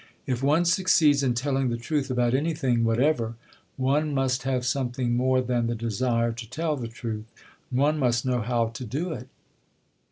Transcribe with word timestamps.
If 0.25 0.41
one 0.41 0.65
succeeds 0.65 1.21
in 1.21 1.35
telling 1.35 1.69
the 1.69 1.77
truth 1.77 2.09
about 2.09 2.33
anything 2.33 2.83
whatever, 2.83 3.35
one 3.77 4.15
must 4.15 4.41
have 4.41 4.65
something 4.65 5.15
more 5.15 5.41
than 5.41 5.67
the 5.67 5.75
desire 5.75 6.31
to 6.31 6.49
tell 6.49 6.75
the 6.75 6.87
truth; 6.87 7.25
one 7.69 7.99
must 7.99 8.25
know 8.25 8.41
how 8.41 8.69
to 8.69 8.83
do 8.83 9.11
it. 9.13 9.27